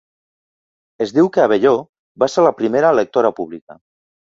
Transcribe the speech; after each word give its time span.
Es 1.07 1.13
diu 1.19 1.29
que 1.37 1.45
Abelló 1.45 1.75
va 1.79 2.31
ser 2.33 2.35
la 2.35 2.35
seva 2.41 2.59
primera 2.65 2.95
lectora 3.05 3.37
pública. 3.43 3.85